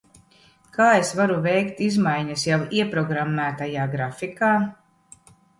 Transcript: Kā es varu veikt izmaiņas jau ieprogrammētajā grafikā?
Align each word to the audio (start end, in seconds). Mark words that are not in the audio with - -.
Kā 0.77 0.87
es 1.01 1.11
varu 1.19 1.35
veikt 1.43 1.83
izmaiņas 1.89 2.47
jau 2.49 2.59
ieprogrammētajā 2.81 3.87
grafikā? 3.95 4.51